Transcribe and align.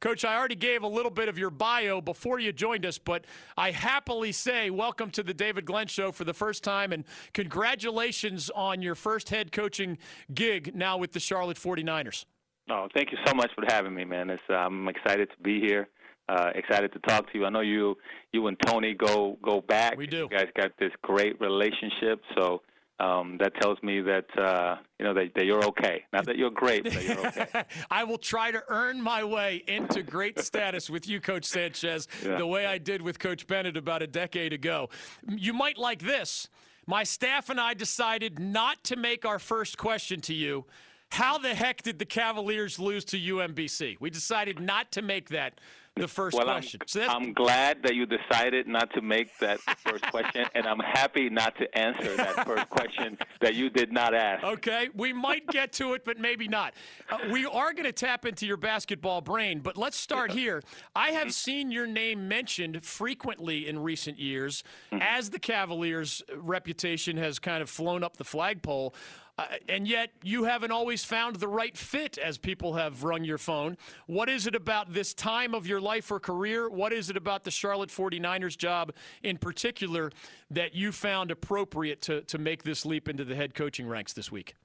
Coach, 0.00 0.24
I 0.24 0.36
already 0.36 0.54
gave 0.54 0.84
a 0.84 0.88
little 0.88 1.10
bit 1.10 1.28
of 1.28 1.38
your 1.38 1.50
bio 1.50 2.00
before 2.00 2.38
you 2.38 2.52
joined 2.52 2.86
us, 2.86 2.98
but 2.98 3.24
I 3.56 3.72
happily 3.72 4.30
say 4.30 4.70
welcome 4.70 5.10
to 5.10 5.24
the 5.24 5.34
David 5.34 5.64
Glenn 5.64 5.88
Show 5.88 6.12
for 6.12 6.22
the 6.22 6.34
first 6.34 6.62
time, 6.62 6.92
and 6.92 7.04
congratulations 7.34 8.48
on 8.54 8.80
your 8.80 8.94
first 8.94 9.30
head 9.30 9.50
coaching 9.50 9.98
gig 10.32 10.72
now 10.76 10.98
with 10.98 11.12
the 11.12 11.20
Charlotte 11.20 11.56
49ers. 11.56 12.26
Oh, 12.70 12.86
thank 12.94 13.10
you 13.10 13.18
so 13.26 13.34
much 13.34 13.50
for 13.56 13.64
having 13.66 13.92
me, 13.92 14.04
man. 14.04 14.30
It's, 14.30 14.42
uh, 14.48 14.54
I'm 14.54 14.86
excited 14.88 15.30
to 15.30 15.42
be 15.42 15.60
here. 15.60 15.88
Uh, 16.28 16.50
excited 16.54 16.92
to 16.92 17.00
talk 17.00 17.32
to 17.32 17.38
you. 17.38 17.46
I 17.46 17.48
know 17.48 17.62
you, 17.62 17.96
you 18.32 18.46
and 18.46 18.56
Tony 18.66 18.94
go 18.94 19.38
go 19.42 19.62
back. 19.62 19.96
We 19.96 20.06
do. 20.06 20.28
You 20.30 20.38
guys 20.38 20.48
got 20.54 20.72
this 20.78 20.92
great 21.02 21.40
relationship, 21.40 22.20
so 22.36 22.60
um, 23.00 23.36
that 23.38 23.54
tells 23.60 23.80
me 23.82 24.00
that 24.00 24.26
uh, 24.38 24.76
you 24.98 25.04
know 25.04 25.14
that, 25.14 25.32
that, 25.34 25.46
you're 25.46 25.64
okay. 25.66 26.04
Not 26.12 26.26
that 26.26 26.36
you're 26.36 26.50
great, 26.50 26.84
but 26.84 27.02
you're 27.02 27.26
okay. 27.26 27.64
I 27.90 28.04
will 28.04 28.18
try 28.18 28.50
to 28.50 28.62
earn 28.68 29.00
my 29.00 29.22
way 29.22 29.62
into 29.68 30.02
great 30.02 30.40
status 30.40 30.90
with 30.90 31.08
you, 31.08 31.20
Coach 31.20 31.44
Sanchez, 31.44 32.08
yeah. 32.24 32.36
the 32.36 32.46
way 32.46 32.66
I 32.66 32.78
did 32.78 33.00
with 33.02 33.18
Coach 33.18 33.46
Bennett 33.46 33.76
about 33.76 34.02
a 34.02 34.06
decade 34.06 34.52
ago. 34.52 34.88
You 35.28 35.52
might 35.52 35.78
like 35.78 36.00
this. 36.00 36.48
My 36.86 37.04
staff 37.04 37.50
and 37.50 37.60
I 37.60 37.74
decided 37.74 38.38
not 38.38 38.82
to 38.84 38.96
make 38.96 39.24
our 39.24 39.38
first 39.38 39.76
question 39.78 40.20
to 40.22 40.34
you 40.34 40.64
how 41.10 41.38
the 41.38 41.54
heck 41.54 41.82
did 41.82 41.98
the 41.98 42.04
Cavaliers 42.04 42.78
lose 42.78 43.04
to 43.06 43.18
UMBC? 43.18 43.96
We 44.00 44.10
decided 44.10 44.60
not 44.60 44.92
to 44.92 45.02
make 45.02 45.30
that 45.30 45.60
the 45.98 46.08
first 46.08 46.36
well, 46.36 46.46
question. 46.46 46.80
I'm, 46.82 46.88
so 46.88 47.06
I'm 47.06 47.32
glad 47.32 47.82
that 47.82 47.94
you 47.94 48.06
decided 48.06 48.66
not 48.66 48.92
to 48.94 49.02
make 49.02 49.36
that 49.38 49.60
first 49.60 50.04
question, 50.10 50.46
and 50.54 50.66
I'm 50.66 50.78
happy 50.78 51.28
not 51.28 51.56
to 51.58 51.78
answer 51.78 52.16
that 52.16 52.46
first 52.46 52.68
question 52.70 53.18
that 53.40 53.54
you 53.54 53.70
did 53.70 53.92
not 53.92 54.14
ask. 54.14 54.44
Okay, 54.44 54.88
we 54.94 55.12
might 55.12 55.46
get 55.48 55.72
to 55.74 55.94
it, 55.94 56.04
but 56.04 56.18
maybe 56.18 56.48
not. 56.48 56.74
Uh, 57.10 57.18
we 57.30 57.44
are 57.46 57.72
going 57.72 57.84
to 57.84 57.92
tap 57.92 58.24
into 58.24 58.46
your 58.46 58.56
basketball 58.56 59.20
brain, 59.20 59.60
but 59.60 59.76
let's 59.76 59.96
start 59.96 60.32
here. 60.32 60.62
I 60.94 61.10
have 61.10 61.32
seen 61.32 61.70
your 61.70 61.86
name 61.86 62.28
mentioned 62.28 62.84
frequently 62.84 63.68
in 63.68 63.78
recent 63.78 64.18
years 64.18 64.64
mm-hmm. 64.92 65.02
as 65.02 65.30
the 65.30 65.38
Cavaliers' 65.38 66.22
reputation 66.34 67.16
has 67.16 67.38
kind 67.38 67.62
of 67.62 67.70
flown 67.70 68.02
up 68.02 68.16
the 68.16 68.24
flagpole. 68.24 68.94
Uh, 69.38 69.44
and 69.68 69.86
yet 69.86 70.10
you 70.24 70.44
haven't 70.44 70.72
always 70.72 71.04
found 71.04 71.36
the 71.36 71.46
right 71.46 71.76
fit 71.76 72.18
as 72.18 72.36
people 72.38 72.74
have 72.74 73.04
rung 73.04 73.22
your 73.22 73.38
phone. 73.38 73.76
What 74.06 74.28
is 74.28 74.48
it 74.48 74.56
about 74.56 74.92
this 74.92 75.14
time 75.14 75.54
of 75.54 75.66
your 75.66 75.80
life 75.80 76.10
or 76.10 76.18
career? 76.18 76.68
What 76.68 76.92
is 76.92 77.08
it 77.08 77.16
about 77.16 77.44
the 77.44 77.52
Charlotte 77.52 77.90
49ers 77.90 78.58
job 78.58 78.92
in 79.22 79.38
particular 79.38 80.10
that 80.50 80.74
you 80.74 80.90
found 80.90 81.30
appropriate 81.30 82.02
to, 82.02 82.22
to 82.22 82.38
make 82.38 82.64
this 82.64 82.84
leap 82.84 83.08
into 83.08 83.24
the 83.24 83.36
head 83.36 83.54
coaching 83.54 83.86
ranks 83.86 84.12
this 84.12 84.32
week? 84.32 84.56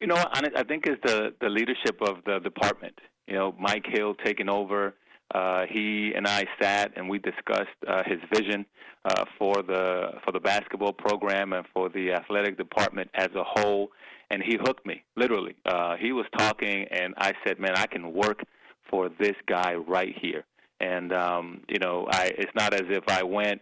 You 0.00 0.08
know, 0.08 0.16
I 0.16 0.62
think 0.64 0.86
it's 0.86 1.00
the, 1.04 1.32
the 1.40 1.48
leadership 1.48 1.96
of 2.02 2.16
the 2.26 2.40
department. 2.40 2.98
You 3.28 3.34
know, 3.34 3.54
Mike 3.58 3.86
Hill 3.88 4.14
taking 4.22 4.50
over. 4.50 4.94
Uh, 5.32 5.64
he 5.68 6.12
and 6.14 6.26
I 6.26 6.44
sat 6.60 6.92
and 6.96 7.08
we 7.08 7.18
discussed 7.18 7.68
uh, 7.88 8.02
his 8.04 8.18
vision 8.32 8.66
uh, 9.04 9.24
for 9.38 9.62
the 9.62 10.12
for 10.24 10.32
the 10.32 10.40
basketball 10.40 10.92
program 10.92 11.52
and 11.52 11.66
for 11.72 11.88
the 11.88 12.12
athletic 12.12 12.58
department 12.58 13.10
as 13.14 13.28
a 13.34 13.42
whole 13.42 13.90
and 14.32 14.42
he 14.42 14.56
hooked 14.60 14.84
me 14.84 15.04
literally. 15.14 15.54
Uh, 15.66 15.96
he 15.96 16.10
was 16.12 16.26
talking, 16.36 16.86
and 16.90 17.14
I 17.18 17.32
said, 17.46 17.60
"Man, 17.60 17.76
I 17.76 17.86
can 17.86 18.12
work 18.12 18.42
for 18.90 19.08
this 19.20 19.36
guy 19.46 19.74
right 19.74 20.14
here." 20.20 20.44
And 20.80 21.12
um, 21.12 21.60
you 21.68 21.78
know, 21.78 22.08
I 22.10 22.32
it's 22.36 22.54
not 22.56 22.74
as 22.74 22.86
if 22.88 23.04
I 23.08 23.22
went 23.22 23.60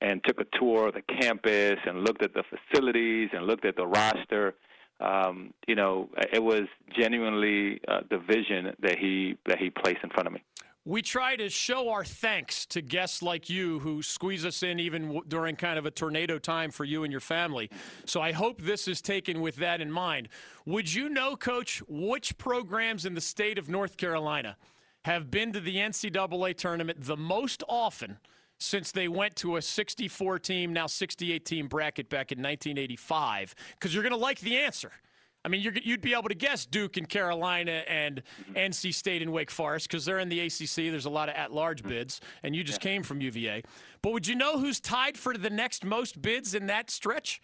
and 0.00 0.22
took 0.24 0.40
a 0.40 0.58
tour 0.58 0.88
of 0.88 0.94
the 0.94 1.02
campus 1.02 1.76
and 1.86 2.04
looked 2.04 2.22
at 2.22 2.34
the 2.34 2.42
facilities 2.42 3.30
and 3.32 3.46
looked 3.46 3.64
at 3.64 3.76
the 3.76 3.86
roster. 3.86 4.54
Um, 5.00 5.54
you 5.68 5.76
know, 5.76 6.10
it 6.32 6.42
was 6.42 6.62
genuinely 6.98 7.80
uh, 7.86 8.00
the 8.10 8.18
vision 8.18 8.74
that 8.80 8.98
he 8.98 9.38
that 9.46 9.58
he 9.58 9.70
placed 9.70 10.00
in 10.02 10.10
front 10.10 10.26
of 10.26 10.32
me 10.32 10.42
we 10.88 11.02
try 11.02 11.36
to 11.36 11.50
show 11.50 11.90
our 11.90 12.02
thanks 12.02 12.64
to 12.64 12.80
guests 12.80 13.20
like 13.20 13.50
you 13.50 13.78
who 13.80 14.02
squeeze 14.02 14.46
us 14.46 14.62
in 14.62 14.80
even 14.80 15.20
during 15.28 15.54
kind 15.54 15.78
of 15.78 15.84
a 15.84 15.90
tornado 15.90 16.38
time 16.38 16.70
for 16.70 16.82
you 16.82 17.04
and 17.04 17.12
your 17.12 17.20
family. 17.20 17.68
So 18.06 18.22
I 18.22 18.32
hope 18.32 18.62
this 18.62 18.88
is 18.88 19.02
taken 19.02 19.42
with 19.42 19.56
that 19.56 19.82
in 19.82 19.92
mind. 19.92 20.30
Would 20.64 20.94
you 20.94 21.10
know, 21.10 21.36
Coach, 21.36 21.82
which 21.88 22.38
programs 22.38 23.04
in 23.04 23.12
the 23.12 23.20
state 23.20 23.58
of 23.58 23.68
North 23.68 23.98
Carolina 23.98 24.56
have 25.04 25.30
been 25.30 25.52
to 25.52 25.60
the 25.60 25.76
NCAA 25.76 26.56
tournament 26.56 27.04
the 27.04 27.18
most 27.18 27.62
often? 27.68 28.16
Since 28.56 28.90
they 28.90 29.08
went 29.08 29.36
to 29.36 29.56
a 29.56 29.62
64 29.62 30.38
team, 30.38 30.72
now 30.72 30.86
68 30.86 31.44
team 31.44 31.68
bracket 31.68 32.08
back 32.08 32.32
in 32.32 32.38
1985, 32.38 33.54
because 33.72 33.92
you're 33.92 34.02
going 34.02 34.14
to 34.14 34.16
like 34.16 34.40
the 34.40 34.56
answer. 34.56 34.90
I 35.48 35.50
mean, 35.50 35.62
you'd 35.82 36.02
be 36.02 36.12
able 36.12 36.28
to 36.28 36.34
guess 36.34 36.66
Duke 36.66 36.98
and 36.98 37.08
Carolina 37.08 37.82
and 37.88 38.22
NC 38.54 38.92
State 38.92 39.22
and 39.22 39.32
Wake 39.32 39.50
Forest 39.50 39.88
because 39.88 40.04
they're 40.04 40.18
in 40.18 40.28
the 40.28 40.40
ACC. 40.40 40.90
There's 40.90 41.06
a 41.06 41.10
lot 41.10 41.30
of 41.30 41.36
at-large 41.36 41.80
mm-hmm. 41.80 41.88
bids, 41.88 42.20
and 42.42 42.54
you 42.54 42.62
just 42.62 42.84
yeah. 42.84 42.90
came 42.90 43.02
from 43.02 43.22
UVA. 43.22 43.62
But 44.02 44.12
would 44.12 44.26
you 44.26 44.34
know 44.34 44.58
who's 44.58 44.78
tied 44.78 45.16
for 45.16 45.38
the 45.38 45.48
next 45.48 45.86
most 45.86 46.20
bids 46.20 46.54
in 46.54 46.66
that 46.66 46.90
stretch? 46.90 47.40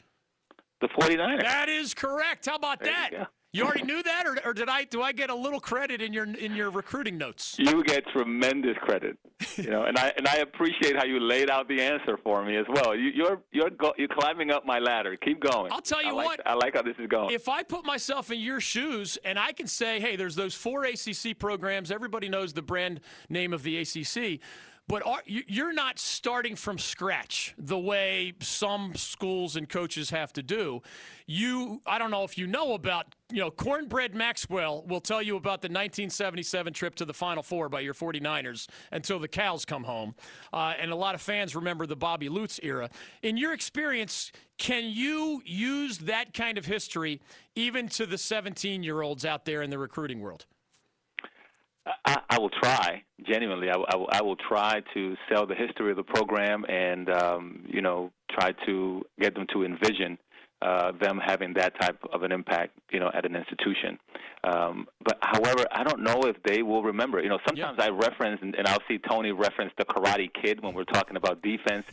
The 0.82 0.88
49ers. 0.88 1.40
That 1.40 1.70
is 1.70 1.94
correct. 1.94 2.44
How 2.44 2.56
about 2.56 2.80
there 2.80 2.92
that? 2.92 3.30
You 3.54 3.64
already 3.64 3.84
knew 3.84 4.02
that, 4.02 4.26
or, 4.26 4.36
or 4.44 4.52
did 4.52 4.68
I? 4.68 4.82
Do 4.82 5.00
I 5.00 5.12
get 5.12 5.30
a 5.30 5.34
little 5.34 5.60
credit 5.60 6.02
in 6.02 6.12
your 6.12 6.24
in 6.24 6.56
your 6.56 6.70
recruiting 6.70 7.16
notes? 7.16 7.54
You 7.56 7.84
get 7.84 8.04
tremendous 8.08 8.76
credit, 8.80 9.16
you 9.56 9.70
know, 9.70 9.84
and 9.84 9.96
I 9.96 10.12
and 10.16 10.26
I 10.26 10.38
appreciate 10.38 10.96
how 10.96 11.04
you 11.04 11.20
laid 11.20 11.48
out 11.48 11.68
the 11.68 11.80
answer 11.80 12.18
for 12.24 12.44
me 12.44 12.56
as 12.56 12.66
well. 12.68 12.96
You, 12.96 13.10
you're 13.14 13.40
you're 13.52 13.70
go, 13.70 13.92
you're 13.96 14.08
climbing 14.08 14.50
up 14.50 14.66
my 14.66 14.80
ladder. 14.80 15.16
Keep 15.16 15.40
going. 15.40 15.70
I'll 15.70 15.80
tell 15.80 16.02
you 16.02 16.10
I 16.10 16.12
what. 16.12 16.26
Like, 16.26 16.40
I 16.46 16.54
like 16.54 16.74
how 16.74 16.82
this 16.82 16.96
is 16.98 17.06
going. 17.06 17.32
If 17.32 17.48
I 17.48 17.62
put 17.62 17.86
myself 17.86 18.32
in 18.32 18.40
your 18.40 18.60
shoes 18.60 19.18
and 19.24 19.38
I 19.38 19.52
can 19.52 19.68
say, 19.68 20.00
hey, 20.00 20.16
there's 20.16 20.34
those 20.34 20.54
four 20.54 20.84
ACC 20.84 21.38
programs. 21.38 21.92
Everybody 21.92 22.28
knows 22.28 22.54
the 22.54 22.62
brand 22.62 23.00
name 23.28 23.52
of 23.52 23.62
the 23.62 23.78
ACC 23.78 24.40
but 24.86 25.04
are, 25.06 25.22
you're 25.26 25.72
not 25.72 25.98
starting 25.98 26.56
from 26.56 26.78
scratch 26.78 27.54
the 27.56 27.78
way 27.78 28.34
some 28.40 28.94
schools 28.94 29.56
and 29.56 29.68
coaches 29.68 30.10
have 30.10 30.32
to 30.34 30.42
do. 30.42 30.82
You, 31.26 31.80
I 31.86 31.98
don't 31.98 32.10
know 32.10 32.24
if 32.24 32.36
you 32.36 32.46
know 32.46 32.74
about, 32.74 33.14
you 33.32 33.40
know, 33.40 33.50
Cornbread 33.50 34.14
Maxwell 34.14 34.84
will 34.86 35.00
tell 35.00 35.22
you 35.22 35.36
about 35.36 35.62
the 35.62 35.68
1977 35.68 36.74
trip 36.74 36.94
to 36.96 37.06
the 37.06 37.14
Final 37.14 37.42
Four 37.42 37.70
by 37.70 37.80
your 37.80 37.94
49ers 37.94 38.68
until 38.92 39.18
the 39.18 39.28
cows 39.28 39.64
come 39.64 39.84
home. 39.84 40.14
Uh, 40.52 40.74
and 40.78 40.90
a 40.92 40.96
lot 40.96 41.14
of 41.14 41.22
fans 41.22 41.56
remember 41.56 41.86
the 41.86 41.96
Bobby 41.96 42.28
Lutz 42.28 42.60
era. 42.62 42.90
In 43.22 43.38
your 43.38 43.54
experience, 43.54 44.32
can 44.58 44.84
you 44.84 45.40
use 45.46 45.98
that 45.98 46.34
kind 46.34 46.58
of 46.58 46.66
history 46.66 47.22
even 47.54 47.88
to 47.88 48.04
the 48.04 48.18
17 48.18 48.82
year 48.82 49.00
olds 49.00 49.24
out 49.24 49.46
there 49.46 49.62
in 49.62 49.70
the 49.70 49.78
recruiting 49.78 50.20
world? 50.20 50.44
I, 52.04 52.20
I 52.30 52.38
will 52.38 52.50
try 52.50 53.02
genuinely. 53.26 53.68
I, 53.70 53.74
I, 53.74 54.18
I 54.18 54.22
will 54.22 54.36
try 54.36 54.82
to 54.94 55.16
sell 55.28 55.46
the 55.46 55.54
history 55.54 55.90
of 55.90 55.96
the 55.96 56.02
program 56.02 56.64
and 56.68 57.10
um, 57.10 57.64
you 57.66 57.82
know 57.82 58.10
try 58.30 58.52
to 58.66 59.02
get 59.20 59.34
them 59.34 59.46
to 59.52 59.64
envision 59.64 60.18
uh, 60.64 60.92
them 60.92 61.20
having 61.22 61.52
that 61.54 61.78
type 61.78 61.98
of 62.10 62.22
an 62.22 62.32
impact, 62.32 62.72
you 62.90 62.98
know, 62.98 63.10
at 63.12 63.26
an 63.26 63.36
institution. 63.36 63.98
Um, 64.44 64.86
but 65.04 65.18
however, 65.20 65.66
I 65.70 65.84
don't 65.84 66.02
know 66.02 66.22
if 66.22 66.42
they 66.42 66.62
will 66.62 66.82
remember. 66.82 67.22
You 67.22 67.28
know, 67.28 67.38
sometimes 67.46 67.76
yeah. 67.78 67.84
I 67.84 67.90
reference 67.90 68.40
and, 68.40 68.54
and 68.54 68.66
I'll 68.66 68.82
see 68.88 68.98
Tony 68.98 69.32
reference 69.32 69.72
the 69.76 69.84
Karate 69.84 70.30
Kid 70.32 70.62
when 70.62 70.74
we're 70.74 70.84
talking 70.84 71.16
about 71.16 71.42
defense 71.42 71.84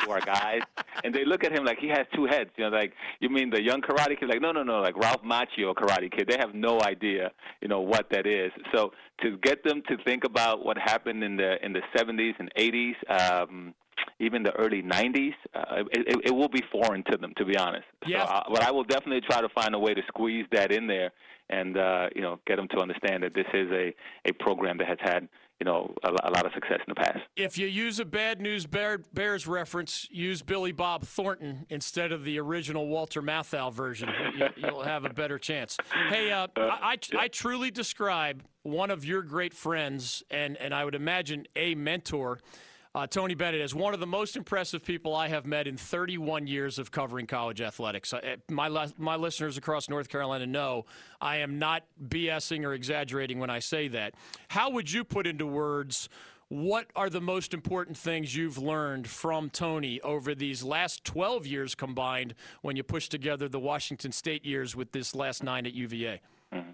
to 0.00 0.10
our 0.10 0.20
guys, 0.20 0.60
and 1.04 1.12
they 1.12 1.24
look 1.24 1.42
at 1.42 1.52
him 1.52 1.64
like 1.64 1.78
he 1.78 1.88
has 1.88 2.06
two 2.14 2.26
heads. 2.26 2.50
You 2.56 2.70
know, 2.70 2.76
like 2.76 2.92
you 3.18 3.30
mean 3.30 3.50
the 3.50 3.62
young 3.62 3.80
Karate 3.80 4.18
Kid? 4.18 4.28
Like 4.28 4.40
no, 4.40 4.52
no, 4.52 4.62
no, 4.62 4.80
like 4.80 4.96
Ralph 4.96 5.22
Macchio 5.22 5.74
Karate 5.74 6.10
Kid. 6.10 6.28
They 6.28 6.38
have 6.38 6.54
no 6.54 6.80
idea, 6.82 7.32
you 7.60 7.68
know, 7.68 7.80
what 7.80 8.10
that 8.10 8.26
is. 8.26 8.52
So 8.72 8.92
to 9.22 9.38
get 9.38 9.64
them 9.64 9.82
to 9.88 9.96
think 10.04 10.22
about 10.24 10.64
what 10.64 10.78
happened 10.78 11.24
in 11.24 11.36
the 11.36 11.64
in 11.64 11.72
the 11.72 11.82
70s 11.96 12.34
and 12.38 12.52
80s. 12.56 13.42
Um, 13.42 13.74
even 14.20 14.42
the 14.42 14.52
early 14.52 14.82
90s, 14.82 15.32
uh, 15.54 15.82
it, 15.92 16.20
it, 16.26 16.30
will 16.30 16.48
be 16.48 16.62
foreign 16.70 17.02
to 17.10 17.16
them, 17.16 17.32
to 17.38 17.44
be 17.44 17.56
honest. 17.56 17.86
Yeah. 18.06 18.26
So, 18.26 18.32
uh, 18.32 18.42
but 18.50 18.62
I 18.62 18.70
will 18.70 18.84
definitely 18.84 19.22
try 19.22 19.40
to 19.40 19.48
find 19.48 19.74
a 19.74 19.78
way 19.78 19.94
to 19.94 20.02
squeeze 20.08 20.46
that 20.52 20.70
in 20.70 20.86
there 20.86 21.10
and, 21.48 21.76
uh, 21.76 22.08
you 22.14 22.20
know, 22.20 22.38
get 22.46 22.56
them 22.56 22.68
to 22.68 22.78
understand 22.80 23.22
that 23.22 23.34
this 23.34 23.46
is 23.54 23.68
a, 23.72 23.94
a 24.26 24.32
program 24.34 24.76
that 24.78 24.86
has 24.86 24.98
had, 25.00 25.26
you 25.58 25.64
know, 25.64 25.94
a, 26.04 26.08
a 26.08 26.30
lot 26.30 26.44
of 26.44 26.52
success 26.52 26.78
in 26.86 26.88
the 26.88 26.94
past. 26.94 27.18
If 27.34 27.56
you 27.56 27.66
use 27.66 27.98
a 27.98 28.04
bad 28.04 28.40
news 28.42 28.66
Bear, 28.66 28.98
Bears 29.14 29.46
reference, 29.46 30.06
use 30.10 30.42
Billy 30.42 30.72
Bob 30.72 31.02
Thornton 31.04 31.64
instead 31.70 32.12
of 32.12 32.24
the 32.24 32.38
original 32.38 32.88
Walter 32.88 33.22
Matthau 33.22 33.72
version. 33.72 34.10
you, 34.36 34.72
will 34.72 34.84
have 34.84 35.06
a 35.06 35.10
better 35.10 35.38
chance. 35.38 35.78
Hey, 36.10 36.30
uh, 36.30 36.46
uh, 36.56 36.60
I, 36.60 36.98
I, 37.14 37.18
I 37.18 37.28
truly 37.28 37.70
describe 37.70 38.44
one 38.64 38.90
of 38.90 39.02
your 39.04 39.22
great 39.22 39.54
friends, 39.54 40.22
and, 40.30 40.58
and 40.58 40.74
I 40.74 40.84
would 40.84 40.94
imagine 40.94 41.46
a 41.56 41.74
mentor– 41.74 42.38
uh, 42.94 43.06
Tony 43.06 43.34
Bennett 43.34 43.60
is 43.60 43.74
one 43.74 43.94
of 43.94 44.00
the 44.00 44.06
most 44.06 44.36
impressive 44.36 44.84
people 44.84 45.14
I 45.14 45.28
have 45.28 45.46
met 45.46 45.66
in 45.66 45.76
31 45.76 46.46
years 46.46 46.78
of 46.78 46.90
covering 46.90 47.26
college 47.26 47.60
athletics. 47.60 48.12
Uh, 48.12 48.36
my, 48.48 48.88
my 48.98 49.16
listeners 49.16 49.56
across 49.56 49.88
North 49.88 50.08
Carolina 50.08 50.46
know 50.46 50.86
I 51.20 51.36
am 51.36 51.58
not 51.58 51.84
BSing 52.08 52.64
or 52.64 52.74
exaggerating 52.74 53.38
when 53.38 53.50
I 53.50 53.60
say 53.60 53.88
that. 53.88 54.14
How 54.48 54.70
would 54.70 54.90
you 54.90 55.04
put 55.04 55.26
into 55.26 55.46
words 55.46 56.08
what 56.48 56.86
are 56.96 57.08
the 57.08 57.20
most 57.20 57.54
important 57.54 57.96
things 57.96 58.34
you've 58.34 58.58
learned 58.58 59.06
from 59.06 59.50
Tony 59.50 60.00
over 60.00 60.34
these 60.34 60.64
last 60.64 61.04
12 61.04 61.46
years 61.46 61.76
combined 61.76 62.34
when 62.62 62.74
you 62.74 62.82
push 62.82 63.08
together 63.08 63.48
the 63.48 63.60
Washington 63.60 64.10
State 64.10 64.44
years 64.44 64.74
with 64.74 64.90
this 64.90 65.14
last 65.14 65.44
nine 65.44 65.64
at 65.64 65.74
UVA? 65.74 66.20
Mm-hmm. 66.52 66.70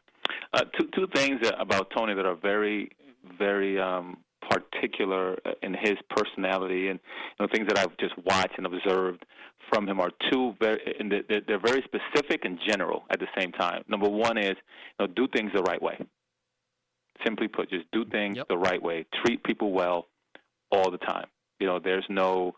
Uh, 0.55 0.65
two, 0.79 0.89
two 0.95 1.07
things 1.15 1.47
about 1.59 1.91
Tony 1.91 2.15
that 2.15 2.25
are 2.25 2.37
very 2.37 2.91
very 3.39 3.79
um, 3.79 4.19
particular 4.61 5.37
in 5.63 5.75
his 5.75 5.95
personality, 6.11 6.89
and 6.89 6.99
you 7.39 7.47
know, 7.47 7.49
things 7.53 7.67
that 7.69 7.79
I've 7.79 7.97
just 7.99 8.15
watched 8.25 8.57
and 8.57 8.67
observed 8.67 9.25
from 9.73 9.89
him 9.89 10.01
are 10.01 10.11
two 10.31 10.55
very, 10.61 10.81
and 10.99 11.13
they're 11.13 11.61
very 11.61 11.83
specific 11.83 12.45
and 12.45 12.59
general 12.69 13.05
at 13.11 13.19
the 13.21 13.27
same 13.39 13.53
time. 13.53 13.83
Number 13.89 14.09
one 14.09 14.39
is, 14.39 14.55
you 14.99 15.07
know, 15.07 15.07
do 15.07 15.27
things 15.35 15.51
the 15.55 15.63
right 15.63 15.81
way. 15.81 15.99
Simply 17.25 17.49
put, 17.49 17.71
just 17.71 17.91
do 17.93 18.05
things 18.05 18.37
yep. 18.37 18.49
the 18.49 18.59
right 18.59 18.83
way. 18.83 19.07
Treat 19.25 19.43
people 19.43 19.73
well 19.73 20.07
all 20.71 20.91
the 20.91 20.99
time. 20.99 21.27
You 21.59 21.67
know, 21.67 21.81
there's 21.83 22.05
no, 22.09 22.55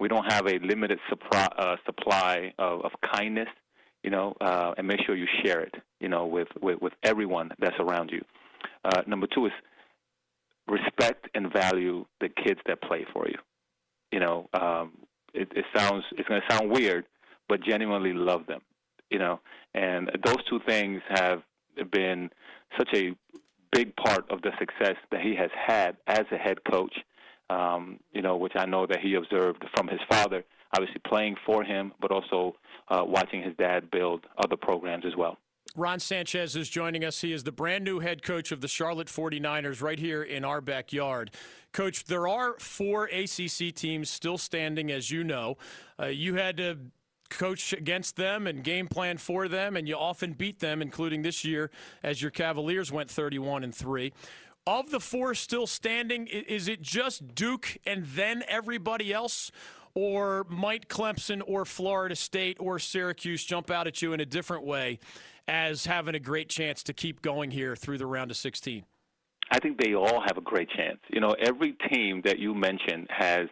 we 0.00 0.08
don't 0.08 0.32
have 0.32 0.46
a 0.46 0.58
limited 0.58 0.98
supply, 1.08 1.48
uh, 1.58 1.76
supply 1.84 2.52
of, 2.58 2.84
of 2.84 2.92
kindness. 3.14 3.48
You 4.04 4.10
know, 4.10 4.34
uh, 4.40 4.74
and 4.78 4.86
make 4.86 5.00
sure 5.04 5.16
you 5.16 5.26
share 5.44 5.60
it. 5.60 5.74
You 6.00 6.08
know, 6.08 6.24
with 6.24 6.48
with, 6.62 6.80
with 6.80 6.92
everyone 7.02 7.50
that's 7.58 7.74
around 7.80 8.10
you. 8.10 8.22
Uh, 8.84 9.02
number 9.06 9.26
two 9.26 9.46
is 9.46 9.52
respect 10.68 11.28
and 11.34 11.52
value 11.52 12.04
the 12.20 12.28
kids 12.28 12.60
that 12.66 12.82
play 12.82 13.06
for 13.12 13.26
you. 13.28 13.38
You 14.12 14.20
know, 14.20 14.48
um, 14.54 14.92
it, 15.34 15.48
it 15.54 15.64
sounds 15.76 16.04
it's 16.12 16.28
going 16.28 16.40
to 16.40 16.54
sound 16.54 16.70
weird, 16.70 17.04
but 17.48 17.62
genuinely 17.62 18.12
love 18.12 18.46
them. 18.46 18.60
You 19.10 19.18
know, 19.18 19.40
and 19.74 20.10
those 20.24 20.44
two 20.48 20.60
things 20.66 21.00
have 21.08 21.42
been 21.90 22.30
such 22.76 22.88
a 22.94 23.14
big 23.72 23.94
part 23.96 24.30
of 24.30 24.42
the 24.42 24.50
success 24.58 24.96
that 25.10 25.20
he 25.20 25.34
has 25.34 25.50
had 25.54 25.96
as 26.06 26.24
a 26.32 26.36
head 26.36 26.58
coach. 26.70 26.94
Um, 27.50 27.98
you 28.12 28.20
know, 28.20 28.36
which 28.36 28.52
I 28.56 28.66
know 28.66 28.86
that 28.86 29.00
he 29.00 29.14
observed 29.14 29.64
from 29.74 29.88
his 29.88 30.00
father, 30.10 30.44
obviously 30.74 31.00
playing 31.06 31.36
for 31.46 31.64
him, 31.64 31.92
but 31.98 32.10
also 32.10 32.56
uh, 32.88 33.02
watching 33.06 33.42
his 33.42 33.54
dad 33.56 33.90
build 33.90 34.26
other 34.36 34.56
programs 34.56 35.06
as 35.06 35.16
well. 35.16 35.38
Ron 35.76 36.00
Sanchez 36.00 36.56
is 36.56 36.68
joining 36.68 37.04
us. 37.04 37.20
He 37.20 37.32
is 37.32 37.44
the 37.44 37.52
brand 37.52 37.84
new 37.84 38.00
head 38.00 38.22
coach 38.22 38.52
of 38.52 38.60
the 38.60 38.68
Charlotte 38.68 39.08
49ers 39.08 39.82
right 39.82 39.98
here 39.98 40.22
in 40.22 40.44
our 40.44 40.60
backyard. 40.60 41.30
Coach, 41.72 42.04
there 42.04 42.26
are 42.26 42.58
four 42.58 43.04
ACC 43.04 43.74
teams 43.74 44.08
still 44.10 44.38
standing, 44.38 44.90
as 44.90 45.10
you 45.10 45.22
know. 45.22 45.56
Uh, 46.00 46.06
you 46.06 46.34
had 46.34 46.56
to 46.56 46.78
coach 47.28 47.72
against 47.72 48.16
them 48.16 48.46
and 48.46 48.64
game 48.64 48.88
plan 48.88 49.18
for 49.18 49.48
them, 49.48 49.76
and 49.76 49.86
you 49.86 49.94
often 49.94 50.32
beat 50.32 50.60
them, 50.60 50.80
including 50.80 51.22
this 51.22 51.44
year 51.44 51.70
as 52.02 52.22
your 52.22 52.30
Cavaliers 52.30 52.90
went 52.90 53.10
31 53.10 53.62
and 53.62 53.74
3. 53.74 54.12
Of 54.66 54.90
the 54.90 55.00
four 55.00 55.34
still 55.34 55.66
standing, 55.66 56.26
is 56.26 56.68
it 56.68 56.82
just 56.82 57.34
Duke 57.34 57.78
and 57.86 58.04
then 58.06 58.42
everybody 58.48 59.12
else? 59.12 59.50
Or 59.94 60.46
might 60.48 60.88
Clemson 60.88 61.42
or 61.46 61.64
Florida 61.64 62.14
State 62.14 62.58
or 62.60 62.78
Syracuse 62.78 63.42
jump 63.42 63.70
out 63.70 63.86
at 63.86 64.00
you 64.00 64.12
in 64.12 64.20
a 64.20 64.26
different 64.26 64.64
way 64.64 65.00
as 65.48 65.86
having 65.86 66.14
a 66.14 66.20
great 66.20 66.48
chance 66.48 66.82
to 66.84 66.92
keep 66.92 67.22
going 67.22 67.50
here 67.50 67.74
through 67.74 67.98
the 67.98 68.06
round 68.06 68.30
of 68.30 68.36
16? 68.36 68.84
I 69.50 69.58
think 69.58 69.80
they 69.80 69.94
all 69.94 70.20
have 70.20 70.36
a 70.36 70.42
great 70.42 70.68
chance. 70.70 70.98
You 71.08 71.20
know, 71.20 71.34
every 71.40 71.74
team 71.90 72.20
that 72.24 72.38
you 72.38 72.54
mentioned 72.54 73.08
has 73.10 73.48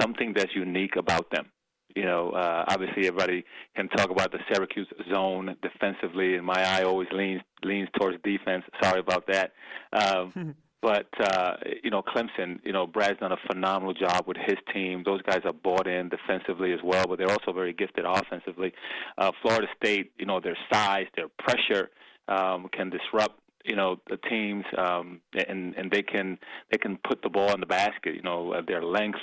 something 0.00 0.32
that's 0.34 0.54
unique 0.54 0.96
about 0.96 1.30
them. 1.30 1.50
You 1.94 2.04
know, 2.04 2.30
uh, 2.30 2.64
obviously 2.68 3.06
everybody 3.06 3.44
can 3.76 3.88
talk 3.88 4.10
about 4.10 4.32
the 4.32 4.38
Syracuse 4.50 4.86
zone 5.12 5.56
defensively, 5.60 6.36
and 6.36 6.46
my 6.46 6.62
eye 6.62 6.84
always 6.84 7.08
leans 7.12 7.42
leans 7.64 7.88
towards 7.98 8.16
defense. 8.22 8.64
Sorry 8.82 9.00
about 9.00 9.26
that. 9.26 9.52
Um, 9.92 10.54
But 10.82 11.08
uh, 11.20 11.56
you 11.82 11.90
know, 11.90 12.02
Clemson, 12.02 12.58
you 12.64 12.72
know, 12.72 12.86
Brad's 12.86 13.20
done 13.20 13.32
a 13.32 13.52
phenomenal 13.52 13.92
job 13.92 14.26
with 14.26 14.38
his 14.38 14.56
team. 14.72 15.02
Those 15.04 15.20
guys 15.22 15.40
are 15.44 15.52
bought 15.52 15.86
in 15.86 16.08
defensively 16.08 16.72
as 16.72 16.80
well, 16.82 17.04
but 17.06 17.18
they're 17.18 17.30
also 17.30 17.52
very 17.52 17.72
gifted 17.72 18.04
offensively. 18.06 18.72
Uh, 19.18 19.30
Florida 19.42 19.66
State, 19.76 20.12
you 20.18 20.26
know, 20.26 20.40
their 20.40 20.56
size, 20.72 21.06
their 21.16 21.28
pressure 21.38 21.90
um, 22.28 22.68
can 22.72 22.90
disrupt 22.90 23.40
you 23.64 23.76
know 23.76 23.96
the 24.08 24.16
teams 24.28 24.64
um 24.78 25.20
and 25.48 25.74
and 25.76 25.90
they 25.90 26.02
can 26.02 26.38
they 26.70 26.78
can 26.78 26.98
put 27.06 27.20
the 27.22 27.28
ball 27.28 27.52
in 27.52 27.60
the 27.60 27.66
basket 27.66 28.14
you 28.14 28.22
know 28.22 28.54
their 28.66 28.82
length 28.82 29.18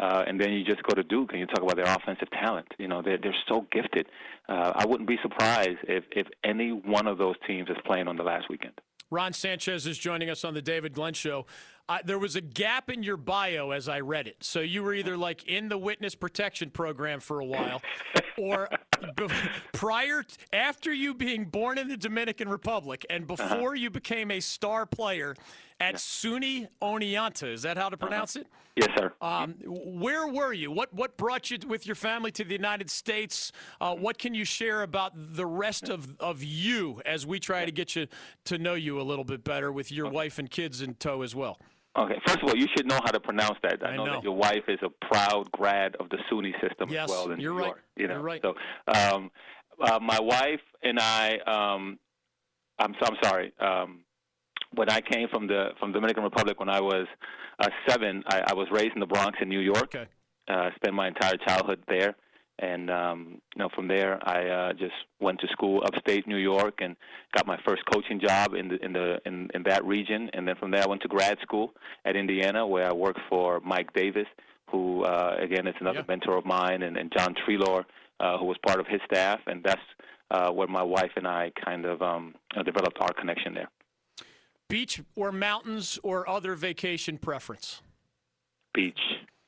uh 0.00 0.24
and 0.26 0.40
then 0.40 0.52
you 0.52 0.64
just 0.64 0.82
go 0.84 0.94
to 0.94 1.02
Duke 1.02 1.30
and 1.32 1.40
you 1.40 1.46
talk 1.46 1.62
about 1.62 1.76
their 1.76 1.94
offensive 1.94 2.30
talent 2.30 2.66
you 2.78 2.88
know 2.88 3.02
they're 3.02 3.18
they're 3.18 3.36
so 3.48 3.66
gifted 3.70 4.06
uh 4.48 4.72
I 4.74 4.86
wouldn't 4.86 5.08
be 5.08 5.18
surprised 5.22 5.78
if 5.84 6.04
if 6.10 6.26
any 6.42 6.70
one 6.70 7.06
of 7.06 7.18
those 7.18 7.34
teams 7.46 7.68
is 7.68 7.76
playing 7.84 8.08
on 8.08 8.16
the 8.16 8.22
last 8.22 8.48
weekend 8.48 8.80
Ron 9.12 9.34
Sanchez 9.34 9.86
is 9.86 9.98
joining 9.98 10.30
us 10.30 10.42
on 10.42 10.54
the 10.54 10.62
David 10.62 10.94
Glenn 10.94 11.12
Show. 11.12 11.44
Uh, 11.86 11.98
there 12.02 12.18
was 12.18 12.34
a 12.34 12.40
gap 12.40 12.88
in 12.88 13.02
your 13.02 13.18
bio 13.18 13.70
as 13.70 13.86
I 13.86 14.00
read 14.00 14.26
it. 14.26 14.36
So 14.40 14.60
you 14.60 14.82
were 14.82 14.94
either 14.94 15.18
like 15.18 15.46
in 15.46 15.68
the 15.68 15.76
witness 15.76 16.14
protection 16.14 16.70
program 16.70 17.20
for 17.20 17.40
a 17.40 17.44
while, 17.44 17.82
or 18.38 18.70
prior, 19.72 20.24
after 20.52 20.92
you 20.92 21.14
being 21.14 21.44
born 21.44 21.78
in 21.78 21.88
the 21.88 21.96
Dominican 21.96 22.48
Republic, 22.48 23.04
and 23.10 23.30
uh-huh. 23.30 23.54
before 23.54 23.74
you 23.74 23.90
became 23.90 24.30
a 24.30 24.40
star 24.40 24.86
player 24.86 25.34
at 25.80 25.96
SUNY 25.96 26.68
Oneonta. 26.80 27.52
Is 27.52 27.62
that 27.62 27.76
how 27.76 27.88
to 27.88 27.96
uh-huh. 27.96 28.06
pronounce 28.06 28.36
it? 28.36 28.46
Yes, 28.76 28.88
sir. 28.96 29.12
Um, 29.20 29.54
where 29.66 30.26
were 30.26 30.52
you? 30.52 30.70
What 30.70 30.94
what 30.94 31.18
brought 31.18 31.50
you 31.50 31.58
with 31.66 31.86
your 31.86 31.94
family 31.94 32.30
to 32.32 32.44
the 32.44 32.54
United 32.54 32.88
States? 32.88 33.52
Uh, 33.80 33.94
what 33.94 34.16
can 34.16 34.32
you 34.34 34.46
share 34.46 34.82
about 34.82 35.12
the 35.14 35.44
rest 35.44 35.90
of, 35.90 36.16
of 36.20 36.42
you 36.42 37.02
as 37.04 37.26
we 37.26 37.38
try 37.38 37.66
to 37.66 37.72
get 37.72 37.94
you 37.94 38.06
to 38.46 38.56
know 38.56 38.74
you 38.74 38.98
a 38.98 39.02
little 39.02 39.24
bit 39.24 39.44
better 39.44 39.70
with 39.70 39.92
your 39.92 40.08
wife 40.08 40.38
and 40.38 40.50
kids 40.50 40.80
in 40.80 40.94
tow 40.94 41.20
as 41.20 41.34
well? 41.34 41.58
Okay, 41.96 42.18
first 42.26 42.38
of 42.42 42.48
all, 42.48 42.56
you 42.56 42.66
should 42.74 42.86
know 42.86 42.98
how 43.04 43.10
to 43.10 43.20
pronounce 43.20 43.58
that. 43.62 43.84
I, 43.84 43.90
I 43.90 43.96
know, 43.96 44.04
know, 44.04 44.12
that 44.14 44.24
your 44.24 44.34
wife 44.34 44.64
is 44.66 44.78
a 44.82 44.88
proud 45.06 45.50
grad 45.52 45.94
of 45.96 46.08
the 46.08 46.16
SUNY 46.30 46.52
system 46.66 46.88
yes, 46.88 47.04
as 47.04 47.10
well 47.10 47.30
in 47.30 47.38
you're 47.38 47.52
New 47.52 47.58
right. 47.58 47.66
York. 47.66 47.80
You 47.96 48.08
know, 48.08 48.14
you're 48.14 48.22
right. 48.22 48.42
So, 48.42 48.54
um, 48.86 49.30
uh, 49.80 49.98
my 50.00 50.18
wife 50.18 50.60
and 50.82 50.98
I, 50.98 51.36
um, 51.46 51.98
I'm, 52.78 52.94
I'm 53.02 53.16
sorry. 53.22 53.52
Um, 53.60 54.04
when 54.74 54.90
I 54.90 55.00
came 55.00 55.28
from 55.28 55.46
the 55.46 55.70
from 55.78 55.92
Dominican 55.92 56.22
Republic 56.24 56.58
when 56.58 56.70
I 56.70 56.80
was 56.80 57.06
uh, 57.58 57.68
seven, 57.86 58.22
I, 58.26 58.42
I 58.48 58.54
was 58.54 58.68
raised 58.70 58.94
in 58.94 59.00
the 59.00 59.06
Bronx 59.06 59.38
in 59.42 59.48
New 59.48 59.60
York. 59.60 59.94
Okay. 59.94 60.06
Uh, 60.48 60.70
spent 60.76 60.94
my 60.94 61.08
entire 61.08 61.36
childhood 61.46 61.80
there, 61.88 62.16
and 62.62 62.90
um, 62.90 63.40
you 63.54 63.58
know 63.58 63.68
from 63.74 63.88
there 63.88 64.18
I 64.26 64.48
uh, 64.48 64.72
just 64.72 64.94
went 65.20 65.40
to 65.40 65.48
school 65.48 65.82
upstate 65.84 66.26
New 66.26 66.36
York 66.36 66.78
and 66.80 66.96
got 67.34 67.46
my 67.46 67.58
first 67.66 67.82
coaching 67.92 68.20
job 68.20 68.54
in 68.54 68.68
the 68.68 68.82
in 68.84 68.92
the 68.92 69.20
in, 69.26 69.50
in 69.54 69.62
that 69.64 69.84
region, 69.84 70.30
and 70.32 70.48
then 70.48 70.56
from 70.56 70.70
there 70.70 70.82
I 70.82 70.86
went 70.86 71.02
to 71.02 71.08
grad 71.08 71.38
school 71.42 71.74
at 72.06 72.16
Indiana 72.16 72.66
where 72.66 72.88
I 72.88 72.92
worked 72.92 73.20
for 73.28 73.60
Mike 73.60 73.92
Davis, 73.92 74.28
who 74.70 75.04
uh, 75.04 75.36
again 75.38 75.66
is 75.66 75.74
another 75.80 75.98
yeah. 75.98 76.04
mentor 76.08 76.36
of 76.38 76.46
mine, 76.46 76.82
and, 76.82 76.96
and 76.96 77.12
John 77.14 77.34
Treloar, 77.34 77.84
uh, 78.20 78.38
who 78.38 78.46
was 78.46 78.56
part 78.64 78.80
of 78.80 78.86
his 78.86 79.00
staff, 79.04 79.40
and 79.46 79.62
that's 79.64 79.82
uh, 80.30 80.50
where 80.50 80.68
my 80.68 80.82
wife 80.82 81.10
and 81.16 81.26
I 81.26 81.52
kind 81.62 81.84
of 81.84 82.00
um, 82.00 82.34
developed 82.64 82.98
our 83.00 83.12
connection 83.12 83.54
there. 83.54 83.68
Beach 84.68 85.02
or 85.14 85.32
mountains 85.32 85.98
or 86.02 86.26
other 86.26 86.54
vacation 86.54 87.18
preference? 87.18 87.82
Beach. 88.72 89.00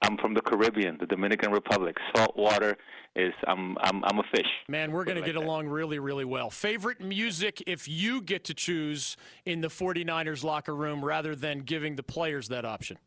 I'm 0.05 0.19
from 0.19 0.35
the 0.35 0.43
Caribbean, 0.43 0.99
the 1.01 1.07
Dominican 1.07 1.51
Republic. 1.51 1.97
Salt 2.15 2.37
water 2.37 2.77
is 3.17 3.33
I'm 3.47 3.77
I'm 3.81 4.05
I'm 4.05 4.19
a 4.19 4.23
fish. 4.35 4.47
Man, 4.69 4.93
we're 4.93 5.05
going 5.05 5.17
to 5.17 5.25
get 5.25 5.37
along 5.37 5.69
really 5.69 5.99
really 5.99 6.25
well. 6.27 6.51
Favorite 6.51 7.01
music 7.01 7.63
if 7.67 7.89
you 7.89 8.21
get 8.21 8.45
to 8.45 8.55
choose 8.55 9.17
in 9.47 9.61
the 9.63 9.69
49ers 9.69 10.45
locker 10.45 10.75
room 10.75 11.05
rather 11.05 11.35
than 11.35 11.61
giving 11.61 11.97
the 11.97 12.03
players 12.03 12.49
that 12.49 12.65
option? 12.65 12.99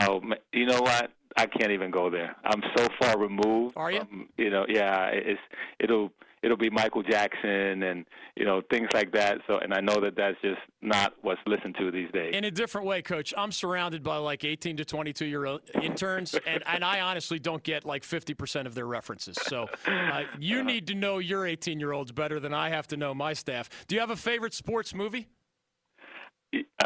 Oh, 0.00 0.22
you 0.52 0.66
know 0.66 0.80
what? 0.80 1.10
I 1.36 1.46
can't 1.46 1.72
even 1.72 1.90
go 1.90 2.10
there. 2.10 2.34
I'm 2.44 2.62
so 2.76 2.88
far 3.00 3.18
removed. 3.18 3.74
Are 3.76 3.90
you? 3.90 4.00
From, 4.00 4.28
you 4.38 4.50
know, 4.50 4.64
yeah. 4.68 5.08
It's 5.12 5.40
it'll 5.78 6.10
it'll 6.42 6.56
be 6.56 6.70
Michael 6.70 7.02
Jackson 7.02 7.82
and 7.82 8.04
you 8.36 8.44
know 8.44 8.62
things 8.70 8.88
like 8.94 9.12
that. 9.12 9.38
So, 9.46 9.58
and 9.58 9.72
I 9.74 9.80
know 9.80 10.00
that 10.00 10.16
that's 10.16 10.40
just 10.42 10.60
not 10.82 11.14
what's 11.22 11.40
listened 11.46 11.76
to 11.78 11.90
these 11.90 12.10
days. 12.12 12.34
In 12.34 12.44
a 12.44 12.50
different 12.50 12.86
way, 12.86 13.02
Coach, 13.02 13.34
I'm 13.36 13.52
surrounded 13.52 14.02
by 14.02 14.16
like 14.16 14.44
18 14.44 14.76
to 14.78 14.84
22 14.84 15.26
year 15.26 15.46
old 15.46 15.62
interns, 15.82 16.34
and 16.46 16.62
and 16.66 16.84
I 16.84 17.00
honestly 17.00 17.38
don't 17.38 17.62
get 17.62 17.84
like 17.84 18.04
50 18.04 18.34
percent 18.34 18.66
of 18.66 18.74
their 18.74 18.86
references. 18.86 19.38
So, 19.42 19.68
uh, 19.86 20.24
you 20.38 20.62
need 20.62 20.86
to 20.88 20.94
know 20.94 21.18
your 21.18 21.46
18 21.46 21.80
year 21.80 21.92
olds 21.92 22.12
better 22.12 22.40
than 22.40 22.54
I 22.54 22.70
have 22.70 22.86
to 22.88 22.96
know 22.96 23.14
my 23.14 23.32
staff. 23.32 23.68
Do 23.86 23.94
you 23.94 24.00
have 24.00 24.10
a 24.10 24.16
favorite 24.16 24.54
sports 24.54 24.94
movie? 24.94 25.28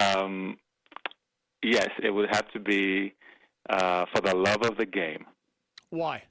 Um, 0.00 0.56
yes, 1.62 1.88
it 2.02 2.10
would 2.10 2.28
have 2.30 2.50
to 2.52 2.60
be 2.60 3.14
uh, 3.70 4.06
for 4.12 4.20
the 4.20 4.34
love 4.34 4.62
of 4.62 4.76
the 4.76 4.86
game. 4.86 5.24
Why? 5.90 6.24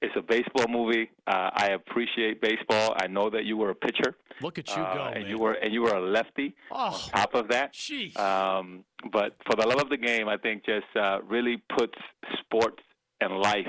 It's 0.00 0.14
a 0.16 0.22
baseball 0.22 0.66
movie. 0.68 1.10
Uh, 1.26 1.50
I 1.52 1.70
appreciate 1.74 2.40
baseball. 2.40 2.94
I 3.00 3.08
know 3.08 3.30
that 3.30 3.44
you 3.44 3.56
were 3.56 3.70
a 3.70 3.74
pitcher. 3.74 4.16
Look 4.40 4.58
at 4.58 4.68
you 4.68 4.82
uh, 4.82 4.94
go, 4.94 5.04
and 5.06 5.22
man. 5.24 5.30
you 5.30 5.38
were 5.38 5.54
and 5.54 5.72
you 5.74 5.82
were 5.82 5.94
a 5.94 6.00
lefty. 6.00 6.54
Oh, 6.70 6.76
on 6.76 6.92
top 7.10 7.34
of 7.34 7.48
that, 7.48 7.74
jeez. 7.74 8.16
Um, 8.16 8.84
but 9.12 9.36
for 9.46 9.56
the 9.56 9.66
love 9.66 9.80
of 9.80 9.88
the 9.88 9.96
game, 9.96 10.28
I 10.28 10.36
think 10.36 10.64
just 10.64 10.86
uh, 10.94 11.18
really 11.22 11.62
puts 11.76 11.98
sports 12.40 12.82
and 13.20 13.38
life 13.38 13.66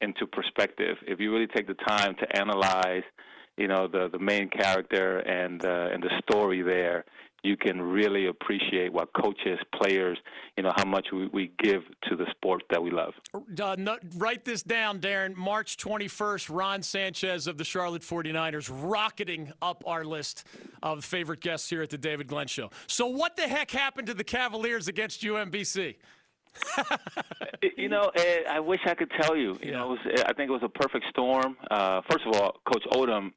into 0.00 0.26
perspective. 0.26 0.96
If 1.06 1.20
you 1.20 1.32
really 1.32 1.46
take 1.46 1.66
the 1.66 1.74
time 1.74 2.14
to 2.20 2.38
analyze, 2.38 3.04
you 3.58 3.68
know, 3.68 3.86
the 3.86 4.08
the 4.10 4.18
main 4.18 4.48
character 4.48 5.18
and 5.18 5.62
uh, 5.62 5.88
and 5.92 6.02
the 6.02 6.10
story 6.22 6.62
there, 6.62 7.04
you 7.46 7.56
can 7.56 7.80
really 7.80 8.26
appreciate 8.26 8.92
what 8.92 9.08
coaches, 9.14 9.58
players, 9.80 10.18
you 10.56 10.64
know, 10.64 10.72
how 10.76 10.84
much 10.84 11.06
we, 11.12 11.28
we 11.28 11.52
give 11.62 11.82
to 12.08 12.16
the 12.16 12.26
sport 12.32 12.62
that 12.70 12.82
we 12.82 12.90
love. 12.90 13.14
Uh, 13.34 13.76
no, 13.78 13.96
write 14.16 14.44
this 14.44 14.62
down, 14.64 14.98
Darren. 14.98 15.36
March 15.36 15.76
21st, 15.76 16.48
Ron 16.52 16.82
Sanchez 16.82 17.46
of 17.46 17.56
the 17.56 17.64
Charlotte 17.64 18.02
49ers 18.02 18.68
rocketing 18.72 19.52
up 19.62 19.84
our 19.86 20.04
list 20.04 20.44
of 20.82 21.04
favorite 21.04 21.40
guests 21.40 21.70
here 21.70 21.82
at 21.82 21.90
the 21.90 21.98
David 21.98 22.26
Glenn 22.26 22.48
Show. 22.48 22.70
So, 22.88 23.06
what 23.06 23.36
the 23.36 23.42
heck 23.46 23.70
happened 23.70 24.08
to 24.08 24.14
the 24.14 24.24
Cavaliers 24.24 24.88
against 24.88 25.22
UMBC? 25.22 25.94
you 27.76 27.88
know, 27.88 28.10
Ed, 28.16 28.44
I 28.50 28.60
wish 28.60 28.80
I 28.86 28.94
could 28.94 29.10
tell 29.20 29.36
you. 29.36 29.52
You 29.62 29.70
Yeah. 29.70 29.78
know, 29.78 29.92
it 29.92 30.00
was, 30.04 30.22
I 30.26 30.32
think 30.32 30.48
it 30.48 30.52
was 30.52 30.62
a 30.64 30.68
perfect 30.68 31.04
storm. 31.10 31.56
Uh, 31.70 32.00
first 32.10 32.24
of 32.26 32.34
all, 32.40 32.60
Coach 32.64 32.84
Odom, 32.92 33.32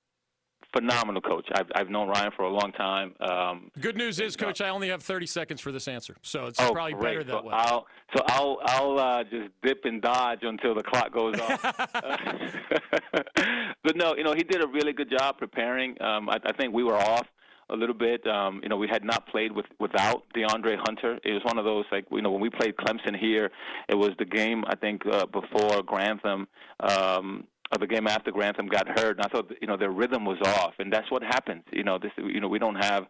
phenomenal 0.74 1.22
coach. 1.22 1.48
I've, 1.54 1.68
I've 1.76 1.90
known 1.90 2.10
Ryan 2.10 2.32
for 2.36 2.44
a 2.44 2.50
long 2.50 2.72
time. 2.72 3.14
Um, 3.20 3.72
Good 3.80 3.98
news 3.98 4.20
is, 4.20 4.36
Coach, 4.36 4.62
I 4.62 4.70
only 4.70 4.90
have 4.90 5.02
30 5.02 5.26
seconds 5.26 5.62
for 5.62 5.72
this 5.72 5.88
answer, 5.88 6.16
so 6.22 6.46
it's 6.46 6.60
oh, 6.60 6.72
probably 6.72 6.94
great. 6.94 7.04
better 7.04 7.24
that 7.24 7.32
so 7.32 7.42
way. 7.44 7.54
I'll, 7.54 7.88
so 8.16 8.24
I'll, 8.28 8.60
I'll 8.66 9.00
uh, 9.00 9.24
just 9.24 9.50
dip 9.64 9.86
and 9.86 10.02
dodge 10.02 10.40
until 10.44 10.76
the 10.76 10.84
clock 10.84 11.14
goes 11.14 11.40
off. 11.40 11.62
but 13.84 13.96
no, 13.96 14.16
you 14.16 14.24
know, 14.24 14.34
he 14.34 14.44
did 14.44 14.64
a 14.64 14.68
really 14.68 14.94
good 14.94 15.10
job 15.10 15.38
preparing. 15.38 16.00
Um, 16.02 16.30
I, 16.30 16.38
I 16.46 16.54
think 16.54 16.74
we 16.74 16.84
were 16.84 16.98
off 16.98 17.28
a 17.70 17.76
little 17.76 17.96
bit. 17.96 18.26
Um, 18.28 18.60
you 18.64 18.70
know, 18.70 18.78
we 18.78 18.88
had 18.88 19.04
not 19.04 19.28
played 19.28 19.52
with 19.52 19.66
without 19.80 20.24
DeAndre 20.36 20.78
Hunter. 20.86 21.20
It 21.24 21.34
was 21.34 21.44
one 21.44 21.58
of 21.58 21.66
those 21.66 21.86
like 21.92 22.06
you 22.12 22.22
know 22.22 22.32
when 22.32 22.42
we 22.42 22.50
played 22.50 22.76
Clemson 22.78 23.18
here, 23.18 23.52
it 23.88 23.96
was 23.96 24.12
the 24.18 24.26
game 24.26 24.64
I 24.68 24.76
think 24.76 25.06
uh, 25.06 25.26
before 25.28 25.84
Grantham. 25.84 26.48
Um, 26.80 27.46
or 27.72 27.78
the 27.78 27.88
game 27.88 28.08
after 28.08 28.32
Grantham 28.32 28.68
got 28.68 28.88
hurt, 28.88 29.18
and 29.18 29.22
I 29.22 29.28
thought 29.28 29.52
you 29.62 29.68
know 29.68 29.78
their 29.78 29.92
rhythm 29.92 30.26
was 30.26 30.40
off, 30.44 30.74
and 30.80 30.92
that's 30.92 31.10
what 31.12 31.24
happens. 31.24 31.64
You 31.72 31.84
know, 31.84 32.00
this 32.00 32.12
you 32.18 32.40
know 32.40 32.48
we 32.48 32.60
don't 32.60 32.84
have 32.84 33.06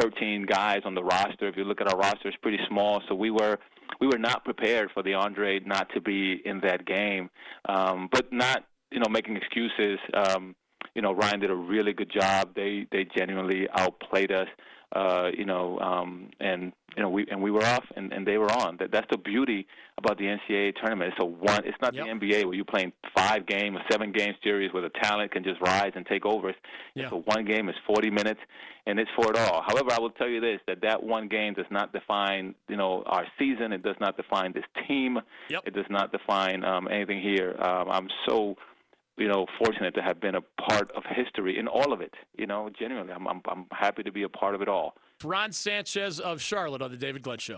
13 0.00 0.44
guys 0.46 0.80
on 0.84 0.94
the 0.94 1.02
roster. 1.02 1.48
If 1.48 1.56
you 1.56 1.64
look 1.64 1.80
at 1.80 1.92
our 1.92 1.98
roster, 1.98 2.28
it's 2.28 2.36
pretty 2.42 2.60
small. 2.68 3.00
So 3.08 3.14
we 3.14 3.30
were 3.30 3.58
we 4.00 4.06
were 4.06 4.18
not 4.18 4.44
prepared 4.44 4.90
for 4.92 5.02
DeAndre 5.02 5.64
not 5.66 5.88
to 5.94 6.00
be 6.00 6.42
in 6.44 6.60
that 6.60 6.84
game, 6.84 7.30
um, 7.68 8.08
but 8.12 8.32
not 8.32 8.64
you 8.90 9.00
know 9.00 9.08
making 9.10 9.36
excuses. 9.36 9.98
Um, 10.14 10.54
you 10.94 11.00
know, 11.00 11.12
Ryan 11.12 11.40
did 11.40 11.50
a 11.50 11.54
really 11.54 11.94
good 11.94 12.10
job. 12.10 12.54
They 12.54 12.86
they 12.92 13.06
genuinely 13.16 13.66
outplayed 13.74 14.30
us. 14.30 14.48
Uh, 14.94 15.30
you 15.36 15.46
know, 15.46 15.78
um, 15.78 16.28
and 16.40 16.72
you 16.96 17.02
know 17.02 17.08
we 17.08 17.26
and 17.30 17.40
we 17.42 17.50
were 17.50 17.64
off, 17.64 17.84
and, 17.96 18.12
and 18.12 18.26
they 18.26 18.36
were 18.36 18.50
on. 18.52 18.76
That 18.78 18.92
that's 18.92 19.06
the 19.10 19.16
beauty 19.16 19.66
about 19.96 20.18
the 20.18 20.24
NCAA 20.24 20.74
tournament. 20.76 21.14
It's 21.16 21.22
a 21.22 21.26
one. 21.26 21.64
It's 21.64 21.76
not 21.80 21.94
Yep. 21.94 22.04
the 22.04 22.10
NBA 22.26 22.44
where 22.44 22.54
you're 22.54 22.64
playing 22.66 22.92
five 23.16 23.46
game 23.46 23.74
or 23.76 23.80
seven 23.90 24.12
game 24.12 24.34
series 24.44 24.70
where 24.74 24.82
the 24.82 24.90
talent 25.02 25.30
can 25.32 25.44
just 25.44 25.60
rise 25.62 25.92
and 25.94 26.04
take 26.04 26.26
over. 26.26 26.50
It's, 26.50 26.58
Yeah. 26.94 27.04
it's 27.04 27.12
a 27.12 27.16
one 27.16 27.46
game. 27.46 27.70
It's 27.70 27.78
40 27.86 28.10
minutes, 28.10 28.40
and 28.86 28.98
it's 29.00 29.10
for 29.16 29.30
it 29.30 29.38
all. 29.38 29.62
However, 29.66 29.92
I 29.92 29.98
will 29.98 30.10
tell 30.10 30.28
you 30.28 30.40
this: 30.40 30.60
that 30.66 30.82
that 30.82 31.02
one 31.02 31.26
game 31.28 31.54
does 31.54 31.70
not 31.70 31.92
define 31.94 32.54
you 32.68 32.76
know 32.76 33.02
our 33.06 33.24
season. 33.38 33.72
It 33.72 33.82
does 33.82 33.96
not 33.98 34.18
define 34.18 34.52
this 34.52 34.64
team. 34.86 35.18
Yep. 35.48 35.62
It 35.68 35.74
does 35.74 35.88
not 35.88 36.12
define 36.12 36.64
um, 36.64 36.86
anything 36.90 37.22
here. 37.22 37.56
Um, 37.60 37.88
I'm 37.90 38.08
so 38.28 38.56
you 39.16 39.28
know, 39.28 39.46
fortunate 39.58 39.94
to 39.94 40.02
have 40.02 40.20
been 40.20 40.34
a 40.34 40.40
part 40.40 40.90
of 40.92 41.02
history 41.04 41.58
in 41.58 41.68
all 41.68 41.92
of 41.92 42.00
it. 42.00 42.14
You 42.36 42.46
know, 42.46 42.70
genuinely, 42.78 43.12
I'm 43.12 43.26
I'm, 43.26 43.42
I'm 43.48 43.66
happy 43.70 44.02
to 44.02 44.12
be 44.12 44.22
a 44.22 44.28
part 44.28 44.54
of 44.54 44.62
it 44.62 44.68
all. 44.68 44.94
Ron 45.22 45.52
Sanchez 45.52 46.18
of 46.18 46.40
Charlotte 46.40 46.82
on 46.82 46.90
the 46.90 46.96
David 46.96 47.22
Glenn 47.22 47.38
Show. 47.38 47.50